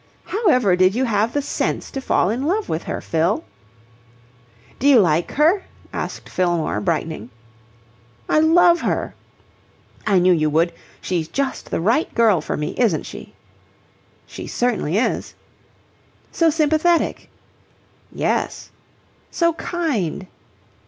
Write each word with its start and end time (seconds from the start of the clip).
"However 0.25 0.75
did 0.75 0.95
you 0.95 1.05
have 1.05 1.31
the 1.31 1.43
sense 1.43 1.91
to 1.91 2.01
fall 2.01 2.31
in 2.31 2.47
love 2.47 2.67
with 2.69 2.85
her, 2.85 3.01
Fill?" 3.01 3.43
"Do 4.79 4.87
you 4.87 4.99
like 4.99 5.33
her?" 5.33 5.61
asked 5.93 6.27
Fillmore, 6.27 6.81
brightening. 6.81 7.29
"I 8.27 8.39
love 8.39 8.81
her." 8.81 9.13
"I 10.07 10.17
knew 10.17 10.33
you 10.33 10.49
would. 10.49 10.73
She's 11.01 11.27
just 11.27 11.69
the 11.69 11.79
right 11.79 12.11
girl 12.15 12.41
for 12.41 12.57
me, 12.57 12.73
isn't 12.79 13.05
she?" 13.05 13.35
"She 14.25 14.47
certainly 14.47 14.97
is." 14.97 15.35
"So 16.31 16.49
sympathetic." 16.49 17.29
"Yes." 18.11 18.71
"So 19.29 19.53
kind." 19.53 20.25